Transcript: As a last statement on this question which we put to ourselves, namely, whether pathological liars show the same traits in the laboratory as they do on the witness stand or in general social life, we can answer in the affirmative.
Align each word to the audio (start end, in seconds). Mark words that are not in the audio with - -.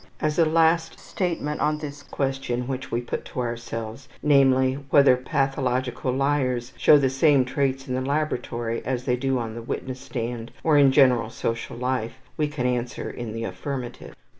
As 0.19 0.39
a 0.39 0.45
last 0.45 0.97
statement 0.97 1.61
on 1.61 1.77
this 1.77 2.01
question 2.01 2.65
which 2.67 2.91
we 2.91 3.01
put 3.01 3.23
to 3.25 3.39
ourselves, 3.41 4.09
namely, 4.23 4.79
whether 4.89 5.15
pathological 5.15 6.11
liars 6.11 6.73
show 6.75 6.97
the 6.97 7.07
same 7.07 7.45
traits 7.45 7.87
in 7.87 7.93
the 7.93 8.01
laboratory 8.01 8.83
as 8.83 9.03
they 9.05 9.15
do 9.15 9.37
on 9.37 9.53
the 9.53 9.61
witness 9.61 9.99
stand 9.99 10.51
or 10.63 10.75
in 10.75 10.91
general 10.91 11.29
social 11.29 11.77
life, 11.77 12.15
we 12.35 12.47
can 12.47 12.65
answer 12.65 13.11
in 13.11 13.31
the 13.31 13.43
affirmative. 13.43 14.15